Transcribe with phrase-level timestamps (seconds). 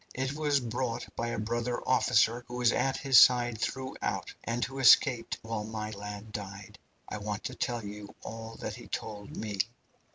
[0.15, 4.79] It was brought by a brother officer who was at his side throughout, and who
[4.79, 6.79] escaped while my lad died.
[7.07, 9.59] I want to tell you all that he told me.